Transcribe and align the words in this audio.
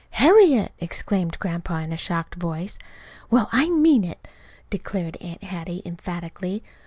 "Harriet!" 0.17 0.73
exclaimed 0.79 1.37
Grandpa 1.37 1.75
in 1.75 1.93
a 1.93 1.95
shocked 1.95 2.33
voice. 2.33 2.79
"Well, 3.29 3.47
I 3.51 3.69
mean 3.69 4.03
it!" 4.03 4.27
declared 4.71 5.15
Aunt 5.17 5.43
Hattie 5.43 5.83
emphatically. 5.85 6.63